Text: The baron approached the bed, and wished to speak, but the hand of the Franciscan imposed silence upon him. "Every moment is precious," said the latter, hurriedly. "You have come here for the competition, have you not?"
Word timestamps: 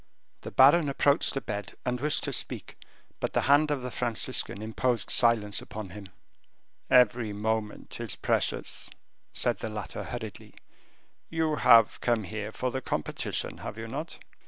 The 0.41 0.49
baron 0.49 0.89
approached 0.89 1.35
the 1.35 1.41
bed, 1.41 1.73
and 1.85 2.01
wished 2.01 2.23
to 2.23 2.33
speak, 2.33 2.75
but 3.19 3.33
the 3.33 3.41
hand 3.41 3.69
of 3.69 3.83
the 3.83 3.91
Franciscan 3.91 4.59
imposed 4.59 5.11
silence 5.11 5.61
upon 5.61 5.89
him. 5.91 6.07
"Every 6.89 7.31
moment 7.33 7.99
is 8.01 8.15
precious," 8.15 8.89
said 9.31 9.59
the 9.59 9.69
latter, 9.69 10.05
hurriedly. 10.05 10.55
"You 11.29 11.57
have 11.57 12.01
come 12.01 12.23
here 12.23 12.51
for 12.51 12.71
the 12.71 12.81
competition, 12.81 13.59
have 13.59 13.77
you 13.77 13.87
not?" 13.87 14.17